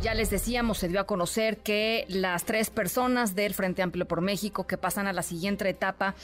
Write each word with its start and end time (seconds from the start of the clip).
Ya 0.00 0.12
les 0.12 0.28
decíamos, 0.28 0.78
se 0.78 0.88
dio 0.88 1.00
a 1.00 1.04
conocer 1.04 1.58
que 1.58 2.04
las 2.08 2.44
tres 2.44 2.68
personas 2.68 3.34
del 3.34 3.54
Frente 3.54 3.80
Amplio 3.80 4.06
por 4.06 4.20
México 4.20 4.66
que 4.66 4.76
pasan 4.76 5.06
a 5.06 5.14
la 5.14 5.22
siguiente 5.22 5.66
etapa 5.66 6.14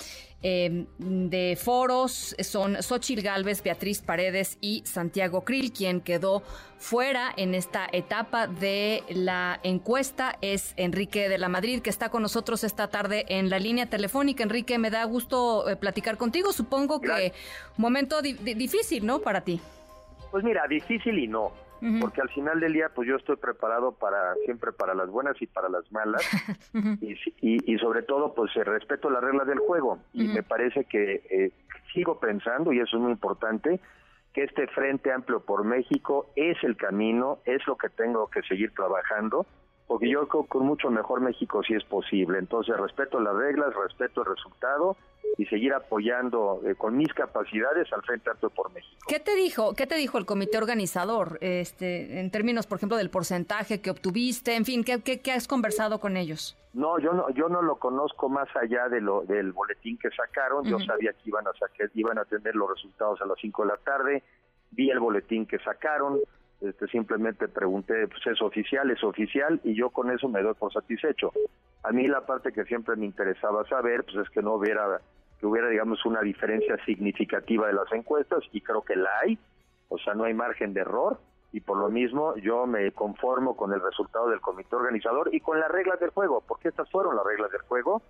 em, 0.43 0.87
de 0.99 1.57
foros 1.59 2.37
son 2.41 2.83
Xochil 2.83 3.23
Gálvez, 3.23 3.63
Beatriz 3.63 4.03
Paredes 4.03 4.59
y 4.61 4.83
Santiago 4.85 5.45
Krill. 5.45 5.73
Quien 5.73 6.03
quedó 6.03 6.43
fuera 6.79 7.33
en 7.37 7.55
esta 7.55 7.89
etapa 7.91 8.47
de 8.47 9.03
la 9.09 9.59
encuesta 9.63 10.37
es 10.43 10.75
Enrique 10.77 11.31
de 11.31 11.39
la 11.39 11.49
Madrid, 11.49 11.81
que 11.81 11.91
está 11.91 12.11
con 12.11 12.21
nosotros 12.21 12.65
esta 12.65 12.89
tarde 12.89 13.25
en 13.29 13.49
la 13.49 13.59
línea 13.59 13.87
telefónica. 13.87 14.43
Enrique, 14.43 14.79
me 14.79 14.91
da 14.91 15.05
gusto 15.05 15.69
eh, 15.71 15.77
platicar 15.77 16.19
contigo. 16.19 16.53
Supongo 16.53 17.01
que 17.01 17.33
un 17.79 17.83
momento 17.83 18.21
difícil, 18.21 19.07
¿no? 19.07 19.21
Para 19.21 19.41
ti. 19.41 19.59
Pues 20.31 20.45
mira, 20.45 20.67
difícil 20.69 21.19
y 21.19 21.27
no 21.27 21.70
porque 22.01 22.21
al 22.21 22.29
final 22.31 22.61
del 22.61 22.73
día 22.73 22.91
pues 22.95 23.09
yo 23.09 23.17
estoy 23.17 23.37
preparado 23.37 23.93
para 23.93 24.35
siempre 24.45 24.73
para 24.73 24.95
las 24.95 25.09
buenas 25.09 25.41
y 25.41 25.47
para 25.47 25.69
las 25.69 25.91
malas. 25.93 26.23
Y, 27.43 27.73
y, 27.73 27.79
sobre 27.79 28.03
todo 28.03 28.35
pues 28.35 28.55
eh, 28.57 28.65
respeto 28.65 29.11
las 29.11 29.23
reglas 29.23 29.47
del 29.47 29.59
juego. 29.59 29.99
Y 30.13 30.29
me 30.29 30.43
parece 30.43 30.85
que 30.85 31.23
eh, 31.31 31.53
sigo 31.93 32.21
pensando 32.21 32.73
y 32.73 32.81
eso 32.81 32.97
es 32.97 33.03
muy 33.03 33.13
importante 33.13 33.81
que 34.33 34.45
este 34.45 34.67
Frente 34.69 35.13
Amplio 35.13 35.41
por 35.41 35.65
México 35.65 36.31
es 36.37 36.57
el 36.63 36.77
camino, 36.77 37.39
es 37.45 37.67
lo 37.67 37.77
que 37.77 37.89
tengo 37.89 38.29
que 38.29 38.43
seguir 38.43 38.73
trabajando 38.75 39.47
porque 39.91 40.09
yo 40.09 40.29
creo 40.29 40.45
que 40.45 40.49
con 40.51 40.67
mucho 40.67 40.89
mejor 40.89 41.21
México 41.21 41.65
si 41.65 41.75
es 41.75 41.83
posible. 41.83 42.39
Entonces 42.39 42.77
respeto 42.77 43.19
las 43.19 43.35
reglas, 43.35 43.75
respeto 43.75 44.21
el 44.21 44.37
resultado 44.37 44.97
y 45.37 45.47
seguir 45.47 45.75
apoyando 45.75 46.61
eh, 46.65 46.77
con 46.77 46.97
mis 46.97 47.13
capacidades 47.13 47.93
al 47.93 48.01
Frente 48.03 48.31
Amplio 48.31 48.51
por 48.51 48.73
México. 48.73 49.05
¿Qué 49.09 49.19
te 49.19 49.35
dijo? 49.35 49.75
¿Qué 49.75 49.89
te 49.89 49.97
dijo 49.97 50.17
el 50.17 50.27
comité 50.27 50.59
organizador, 50.59 51.39
este, 51.41 52.21
en 52.21 52.31
términos, 52.31 52.69
por 52.69 52.77
ejemplo, 52.79 52.97
del 52.99 53.11
porcentaje 53.11 53.81
que 53.81 53.91
obtuviste? 53.91 54.55
En 54.55 54.65
fin, 54.65 54.85
¿qué, 54.85 55.03
qué, 55.03 55.33
has 55.33 55.49
conversado 55.49 55.99
con 55.99 56.17
ellos? 56.17 56.57
No, 56.73 57.01
yo 57.01 57.13
no, 57.13 57.29
yo 57.31 57.49
no 57.49 57.61
lo 57.61 57.75
conozco 57.75 58.29
más 58.29 58.47
allá 58.55 58.89
de 58.89 59.01
lo 59.01 59.23
del 59.23 59.51
boletín 59.51 59.99
que 59.99 60.11
sacaron. 60.11 60.67
Yo 60.67 60.79
sabía 60.79 61.15
que 61.15 61.31
iban 61.31 61.49
a 61.49 61.53
sacar, 61.55 61.91
iban 61.95 62.17
a 62.17 62.25
tener 62.27 62.55
los 62.55 62.71
resultados 62.71 63.21
a 63.23 63.27
las 63.27 63.39
5 63.41 63.63
de 63.63 63.69
la 63.69 63.77
tarde. 63.79 64.23
Vi 64.71 64.89
el 64.89 65.01
boletín 65.01 65.47
que 65.47 65.59
sacaron 65.59 66.21
este, 66.61 66.87
simplemente 66.89 67.49
pregunté, 67.49 68.07
pues 68.09 68.27
es 68.27 68.43
oficial, 68.43 68.91
es 68.91 69.03
oficial, 69.03 69.61
y 69.65 69.75
yo 69.75 69.91
con 69.91 70.11
eso 70.11 70.29
me 70.29 70.43
doy 70.43 70.55
por 70.55 70.73
satisfecho. 70.73 71.33
A 71.83 71.93
mí 71.93 72.07
la 72.07 72.27
parte 72.27 72.53
que 72.53 72.65
siempre 72.65 72.97
me 72.97 73.07
interesaba 73.07 73.65
saber, 73.67 74.05
pues 74.05 74.17
es 74.17 74.31
que 74.31 74.43
no 74.43 74.55
hubiera, 74.55 75.01
que 75.39 75.47
hubiera, 75.47 75.69
digamos, 75.69 76.05
una 76.05 76.21
diferencia 76.21 76.77
significativa 76.85 77.67
de 77.67 77.73
las 77.73 77.91
encuestas, 77.93 78.45
y 78.53 78.61
creo 78.61 78.83
que 78.83 78.97
la 78.97 79.11
hay, 79.23 79.39
o 79.89 79.99
sea, 79.99 80.15
no 80.15 80.25
hay 80.25 80.35
margen 80.35 80.75
de 80.75 80.83
error, 80.83 81.19
y 81.53 81.61
por 81.61 81.79
lo 81.79 81.89
mismo 81.89 82.37
yo 82.37 82.67
me 82.67 82.93
conformo 82.93 83.57
con 83.57 83.73
el 83.73 83.81
resultado 83.81 84.29
del 84.29 84.41
comité 84.41 84.77
organizador 84.77 85.35
y 85.35 85.41
con 85.41 85.59
las 85.59 85.71
reglas 85.71 85.99
del 85.99 86.11
juego, 86.11 86.45
porque 86.47 86.69
estas 86.69 86.91
fueron 86.91 87.17
las 87.17 87.25
reglas 87.25 87.51
del 87.51 87.63
juego, 87.63 88.03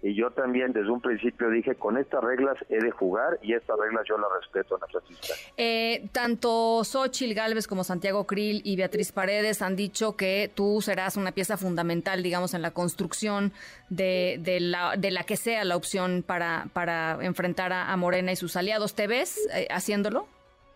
y 0.00 0.14
yo 0.14 0.30
también 0.30 0.72
desde 0.72 0.90
un 0.90 1.00
principio 1.00 1.50
dije, 1.50 1.74
con 1.74 1.98
estas 1.98 2.22
reglas 2.22 2.56
he 2.68 2.78
de 2.78 2.92
jugar 2.92 3.38
y 3.42 3.54
estas 3.54 3.76
reglas 3.78 4.04
yo 4.08 4.16
las 4.16 4.30
respeto, 4.40 4.76
Ana 4.76 4.86
Francisca. 4.86 5.34
Eh, 5.56 6.08
tanto 6.12 6.84
Xochil 6.84 7.34
Gálvez 7.34 7.66
como 7.66 7.82
Santiago 7.82 8.24
Krill 8.24 8.60
y 8.64 8.76
Beatriz 8.76 9.10
Paredes 9.10 9.60
han 9.60 9.74
dicho 9.74 10.16
que 10.16 10.50
tú 10.54 10.80
serás 10.82 11.16
una 11.16 11.32
pieza 11.32 11.56
fundamental, 11.56 12.22
digamos, 12.22 12.54
en 12.54 12.62
la 12.62 12.70
construcción 12.70 13.52
de, 13.88 14.38
de, 14.40 14.60
la, 14.60 14.96
de 14.96 15.10
la 15.10 15.24
que 15.24 15.36
sea 15.36 15.64
la 15.64 15.74
opción 15.74 16.22
para, 16.24 16.66
para 16.72 17.18
enfrentar 17.24 17.72
a, 17.72 17.96
Morena 17.96 18.30
y 18.30 18.36
sus 18.36 18.56
aliados. 18.56 18.94
¿Te 18.94 19.08
ves 19.08 19.48
eh, 19.52 19.66
haciéndolo? 19.70 20.26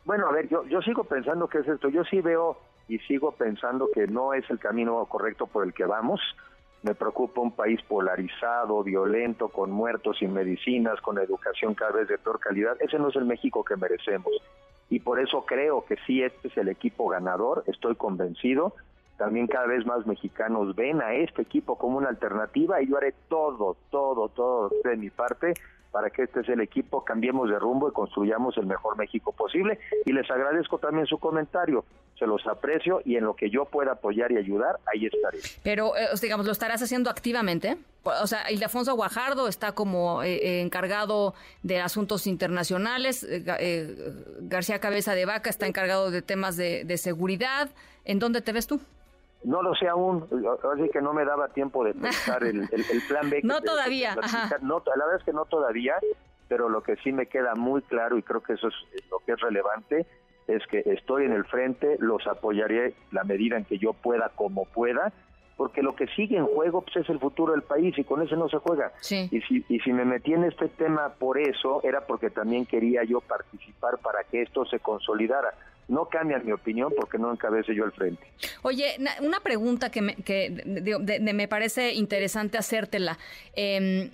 Bueno, 0.05 0.27
a 0.27 0.33
ver, 0.33 0.49
yo, 0.49 0.65
yo 0.67 0.83
sigo 0.83 1.05
pensando 1.05 1.47
que 1.47 1.59
es 1.59 1.69
esto. 1.69 1.89
Yo 1.89 2.03
sí 2.05 2.21
veo 2.21 2.59
y 2.89 2.99
sigo 3.01 3.31
pensando 3.31 3.89
que 3.95 4.09
no 4.09 4.35
es 4.35 4.49
el 4.51 4.59
camino 4.59 5.07
correcto 5.07 5.47
por 5.47 5.65
el 5.65 5.73
que 5.73 5.85
vamos 5.85 6.21
me 6.83 6.95
preocupa 6.95 7.41
un 7.41 7.53
país 7.53 7.81
polarizado, 7.83 8.83
violento, 8.83 9.49
con 9.49 9.71
muertos 9.71 10.19
sin 10.19 10.33
medicinas, 10.33 11.01
con 11.01 11.19
educación 11.19 11.75
cada 11.75 11.93
vez 11.93 12.09
de 12.09 12.19
peor 12.19 12.41
calidad. 12.41 12.77
Ese 12.81 12.99
no 12.99 13.09
es 13.09 13.17
el 13.17 13.25
México 13.25 13.65
que 13.65 13.77
merecemos. 13.77 14.33
Y 14.91 15.01
por 15.01 15.21
eso 15.21 15.45
creo 15.47 15.85
que 15.85 15.97
sí, 16.07 16.23
este 16.23 16.49
es 16.49 16.57
el 16.57 16.69
equipo 16.69 17.09
ganador, 17.09 17.65
estoy 17.67 17.95
convencido. 17.95 18.75
También 19.17 19.47
cada 19.47 19.67
vez 19.67 19.87
más 19.87 20.07
mexicanos 20.07 20.75
ven 20.75 21.01
a 21.01 21.15
este 21.15 21.43
equipo 21.43 21.79
como 21.79 21.99
una 21.99 22.09
alternativa 22.09 22.83
y 22.83 22.89
yo 22.89 22.97
haré 22.97 23.15
todo, 23.29 23.77
todo, 23.91 24.29
todo 24.29 24.71
de 24.83 24.97
mi 24.97 25.11
parte 25.11 25.55
para 25.93 26.11
que 26.11 26.23
este 26.23 26.43
sea 26.43 26.55
el 26.55 26.63
equipo, 26.63 27.05
cambiemos 27.05 27.51
de 27.51 27.59
rumbo 27.59 27.89
y 27.89 27.93
construyamos 27.93 28.57
el 28.57 28.67
mejor 28.67 28.97
México 28.97 29.31
posible. 29.33 29.79
Y 30.07 30.13
les 30.13 30.29
agradezco 30.31 30.79
también 30.79 31.07
su 31.07 31.19
comentario, 31.19 31.85
se 32.19 32.27
los 32.27 32.45
aprecio 32.47 33.03
y 33.05 33.17
en 33.17 33.25
lo 33.25 33.37
que 33.37 33.51
yo 33.51 33.67
pueda 33.67 33.93
apoyar 33.93 34.33
y 34.33 34.39
ayudar, 34.39 34.79
ahí 34.93 35.07
estaré. 35.07 35.39
Pero, 35.63 35.95
eh, 35.97 36.09
digamos, 36.21 36.47
¿lo 36.47 36.53
estarás 36.53 36.83
haciendo 36.83 37.11
activamente? 37.11 37.77
O 38.05 38.27
sea, 38.27 38.51
Ildefonso 38.51 38.95
Guajardo 38.97 39.47
está 39.47 39.73
como 39.73 40.23
eh, 40.23 40.37
eh, 40.37 40.61
encargado 40.63 41.35
de 41.63 41.81
asuntos 41.81 42.27
internacionales, 42.27 43.27
García 44.41 44.81
Cabeza 44.81 45.15
de 45.15 45.27
Vaca 45.27 45.51
está 45.51 45.67
encargado 45.67 46.11
de 46.11 46.23
temas 46.23 46.57
de, 46.57 46.85
de 46.85 46.97
seguridad. 46.97 47.71
¿En 48.05 48.19
dónde 48.19 48.41
te 48.41 48.53
ves 48.53 48.67
tú? 48.67 48.81
No 49.45 49.63
lo 49.63 49.75
sé 49.75 49.89
aún, 49.89 50.27
así 50.73 50.89
que 50.91 51.01
no 51.01 51.13
me 51.13 51.25
daba 51.25 51.49
tiempo 51.49 51.85
de 51.85 51.95
pensar 51.95 52.45
el, 52.45 52.69
plan 53.09 53.29
B. 53.29 53.41
no 53.45 53.61
todavía. 53.61 54.15
no, 54.61 54.83
la 54.97 55.05
verdad 55.05 55.21
es 55.21 55.25
que 55.25 55.33
no 55.33 55.45
todavía, 55.47 55.97
pero 56.49 56.69
lo 56.69 56.83
que 56.83 56.97
sí 56.97 57.13
me 57.13 57.27
queda 57.27 57.55
muy 57.55 57.83
claro 57.83 58.17
y 58.17 58.23
creo 58.23 58.43
que 58.43 58.53
eso 58.55 58.69
es 58.69 58.75
lo 59.11 59.19
que 59.21 59.33
es 59.33 59.41
relevante 59.41 60.07
es 60.47 60.67
que 60.67 60.83
estoy 60.87 61.25
en 61.25 61.33
el 61.33 61.45
frente, 61.45 61.97
los 61.99 62.27
apoyaré 62.27 62.95
la 63.11 63.25
medida 63.25 63.57
en 63.57 63.65
que 63.65 63.79
yo 63.79 63.93
pueda, 63.93 64.31
como 64.35 64.65
pueda, 64.67 65.13
porque 65.57 65.83
lo 65.83 65.95
que 65.95 66.07
sigue 66.09 66.37
en 66.37 66.47
juego 66.47 66.83
pues, 66.83 66.97
es 66.97 67.09
el 67.09 67.21
futuro 67.21 67.53
del 67.53 67.63
país 67.63 67.97
y 67.97 68.05
con 68.05 68.23
eso 68.23 68.37
no 68.37 68.49
se 68.49 68.59
juega. 68.59 68.93
Y, 69.09 69.41
si, 69.43 69.65
y 69.69 69.79
si 69.81 69.93
me 69.93 70.05
metí 70.05 70.33
en 70.33 70.45
este 70.45 70.69
tema 70.69 71.11
por 71.19 71.39
eso, 71.39 71.81
era 71.85 72.01
porque 72.07 72.31
también 72.31 72.67
quería 72.67 73.05
yo 73.05 73.21
participar 73.21 73.99
para 73.99 74.25
que 74.25 74.43
esto 74.43 74.65
se 74.65 74.81
consolidara 74.81 75.55
no 75.89 76.07
cambia 76.07 76.39
mi 76.39 76.53
opinión 76.53 76.93
porque 76.97 77.19
no 77.19 77.33
encabece 77.33 77.75
yo 77.75 77.85
el 77.85 77.93
frente. 77.93 78.25
Oye, 78.63 78.97
una 79.21 79.41
pregunta 79.41 79.91
que 79.91 80.03
me, 80.03 80.17
que 80.17 81.21
me 81.21 81.49
parece 81.49 81.93
interesante 81.93 82.59
hacértela. 82.59 83.19
Em, 83.55 84.11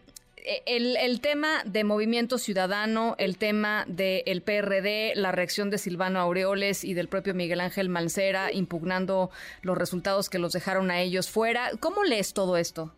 e, 0.49 0.63
el, 0.67 1.21
tema 1.21 1.63
de 1.65 1.85
Movimiento 1.85 2.39
Ciudadano, 2.39 3.15
el 3.19 3.37
tema 3.37 3.85
del 3.87 4.41
PRD, 4.43 5.13
la 5.15 5.31
reacción 5.31 5.69
de 5.69 5.77
Silvano 5.77 6.21
Aureoles 6.21 6.85
y 6.85 6.95
del 6.95 7.09
propio 7.09 7.35
Miguel 7.35 7.61
Ángel 7.61 7.91
Mancera 7.91 8.51
impugnando 8.53 9.31
los 9.63 9.77
resultados 9.77 10.31
que 10.31 10.39
los 10.39 10.53
dejaron 10.53 10.91
a 10.91 11.01
ellos 11.01 11.31
fuera. 11.31 11.71
¿Cómo 11.81 12.03
lees 12.03 12.33
todo 12.33 12.57
esto? 12.57 12.93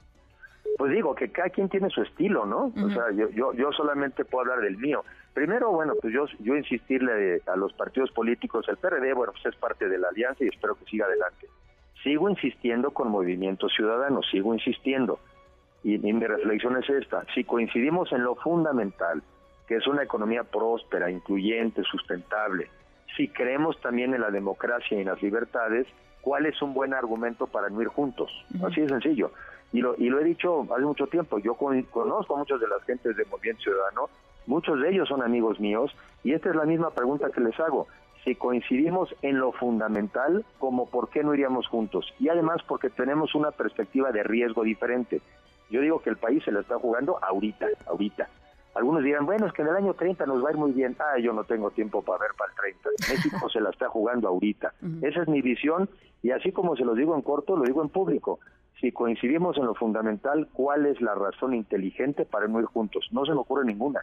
Pues 0.79 0.93
digo 0.93 1.15
que 1.15 1.31
cada 1.31 1.51
quien 1.51 1.69
tiene 1.69 1.91
su 1.91 2.03
estilo, 2.03 2.47
¿no? 2.47 2.73
O 2.83 2.91
sea, 2.91 3.11
yo, 3.15 3.29
yo, 3.31 3.53
yo 3.53 3.73
solamente 3.73 4.25
puedo 4.25 4.43
hablar 4.43 4.65
del 4.65 4.79
mío. 4.79 5.05
Primero, 5.35 5.71
bueno, 5.71 5.95
pues 6.01 6.13
yo, 6.13 6.27
yo 6.41 6.57
insistirle 6.57 7.41
a 7.47 7.57
los 7.57 7.73
partidos 7.73 8.11
políticos, 8.11 8.67
el 8.69 8.77
PRD, 8.77 9.13
bueno, 9.15 9.33
pues 9.33 9.47
es 9.47 9.57
parte 9.57 9.89
de 9.89 9.99
la 9.99 10.09
alianza 10.09 10.45
y 10.45 10.49
espero 10.49 10.75
que 10.75 10.85
siga 10.87 11.07
adelante. 11.07 11.49
Sigo 12.03 12.29
insistiendo 12.29 12.91
con 12.91 13.11
Movimiento 13.11 13.69
Ciudadano, 13.69 14.23
sigo 14.23 14.55
insistiendo. 14.55 15.21
Y, 15.85 15.99
mi 15.99 16.13
reflexión 16.27 16.77
es 16.77 16.89
esta, 16.91 17.25
si 17.35 17.45
coincidimos 17.45 18.13
en 18.13 18.25
lo 18.25 18.35
fundamental, 18.35 19.23
que 19.67 19.77
es 19.77 19.87
una 19.87 20.03
economía 20.03 20.45
próspera, 20.45 21.11
incluyente, 21.11 21.83
sustentable, 21.85 22.69
si 23.17 23.29
creemos 23.29 23.81
también 23.81 24.15
en 24.15 24.21
la 24.21 24.31
democracia 24.31 24.97
y 24.97 25.01
en 25.01 25.09
las 25.09 25.23
libertades, 25.23 25.87
¿cuál 26.21 26.47
es 26.47 26.61
un 26.63 26.75
buen 26.75 26.95
argumento 26.95 27.47
para 27.47 27.69
no 27.69 27.81
ir 27.83 27.89
juntos? 27.89 28.31
Así 28.65 28.81
de 28.81 28.89
sencillo. 28.89 29.33
Y 29.73 29.81
lo, 29.81 29.95
y 29.97 30.09
lo 30.09 30.21
he 30.21 30.25
dicho 30.25 30.67
hace 30.73 30.85
mucho 30.85 31.07
tiempo, 31.07 31.39
yo 31.39 31.55
conozco 31.55 32.35
a 32.35 32.39
muchas 32.39 32.61
de 32.61 32.69
las 32.69 32.83
gentes 32.85 33.17
de 33.17 33.25
Movimiento 33.27 33.63
Ciudadano 33.63 34.09
Muchos 34.47 34.81
de 34.81 34.91
ellos 34.91 35.09
son 35.09 35.23
amigos 35.23 35.61
míos 35.61 35.95
y 36.25 36.33
esta 36.33 36.51
es 36.51 36.57
la 36.57 36.65
misma 36.65 36.91
pregunta 36.91 37.31
que 37.31 37.41
les 37.41 37.59
hago. 37.61 37.87
Si 38.25 38.35
coincidimos 38.35 39.15
en 39.23 39.39
lo 39.39 39.53
fundamental, 39.53 40.45
como 40.59 40.91
por 40.91 41.09
qué 41.09 41.23
no 41.23 41.35
iríamos 41.35 41.67
juntos? 41.69 42.13
Y 42.19 42.29
además 42.29 42.59
porque 42.67 42.91
tenemos 42.91 43.35
una 43.35 43.51
perspectiva 43.51 44.13
de 44.13 44.23
riesgo 44.23 44.63
diferente. 44.63 45.23
Yo 45.71 45.81
digo 45.81 46.01
que 46.01 46.11
el 46.11 46.17
país 46.17 46.45
se 46.45 46.53
la 46.53 46.61
está 46.61 46.79
jugando 46.79 47.19
ahorita, 47.23 47.67
ahorita. 47.87 48.29
Algunos 48.75 49.03
dirán, 49.03 49.27
bueno, 49.27 49.47
es 49.47 49.53
que 49.53 49.63
en 49.63 49.69
el 49.69 49.77
año 49.77 49.95
30 49.95 50.27
nos 50.27 50.45
va 50.45 50.49
a 50.49 50.53
ir 50.53 50.59
muy 50.59 50.73
bien. 50.73 50.97
Ah, 50.99 51.19
yo 51.19 51.33
no 51.33 51.45
tengo 51.45 51.71
tiempo 51.71 52.03
para 52.03 52.19
ver 52.19 52.31
para 52.37 52.53
el 52.53 52.77
30. 52.83 52.91
México 53.13 53.49
se 53.49 53.61
la 53.61 53.71
está 53.71 53.89
jugando 53.89 54.29
ahorita. 54.29 54.75
Esa 55.03 55.23
es 55.23 55.29
mi 55.29 55.41
visión 55.41 55.89
y 56.23 56.31
así 56.31 56.53
como 56.53 56.77
se 56.77 56.85
lo 56.85 56.95
digo 56.95 57.15
en 57.15 57.23
corto, 57.23 57.57
lo 57.57 57.65
digo 57.65 57.83
en 57.83 57.89
público 57.89 58.39
si 58.81 58.93
coincidimos 58.93 59.57
en 59.57 59.67
lo 59.67 59.75
fundamental, 59.75 60.49
¿cuál 60.53 60.87
es 60.87 61.01
la 61.01 61.15
razón 61.15 61.55
inteligente 61.55 62.25
para 62.25 62.49
no 62.49 62.61
ir 62.61 62.67
juntos? 62.67 63.09
No 63.11 63.25
se 63.25 63.33
me 63.33 63.39
ocurre 63.39 63.65
ninguna. 63.65 64.01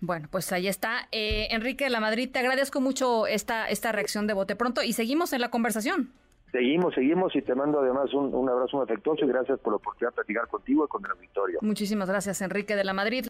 Bueno, 0.00 0.28
pues 0.30 0.52
ahí 0.52 0.66
está. 0.66 1.08
Eh, 1.12 1.48
Enrique 1.50 1.84
de 1.84 1.90
la 1.90 2.00
Madrid, 2.00 2.30
te 2.32 2.38
agradezco 2.38 2.80
mucho 2.80 3.26
esta, 3.26 3.68
esta 3.68 3.92
reacción 3.92 4.26
de 4.26 4.34
Bote 4.34 4.56
Pronto 4.56 4.82
y 4.82 4.92
seguimos 4.92 5.32
en 5.32 5.40
la 5.40 5.50
conversación. 5.50 6.12
Seguimos, 6.52 6.94
seguimos 6.94 7.34
y 7.34 7.42
te 7.42 7.54
mando 7.54 7.80
además 7.80 8.14
un, 8.14 8.32
un 8.32 8.48
abrazo 8.48 8.76
muy 8.76 8.84
afectuoso 8.84 9.24
y 9.24 9.28
gracias 9.28 9.58
por 9.58 9.72
la 9.72 9.76
oportunidad 9.76 10.10
de 10.10 10.14
platicar 10.14 10.46
contigo 10.48 10.84
y 10.84 10.88
con 10.88 11.04
el 11.04 11.10
auditorio. 11.10 11.58
Muchísimas 11.62 12.08
gracias, 12.08 12.40
Enrique 12.42 12.76
de 12.76 12.84
la 12.84 12.92
Madrid. 12.92 13.26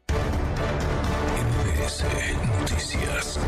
Noticias. 2.61 3.41